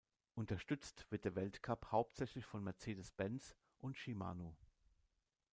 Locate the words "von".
2.43-2.63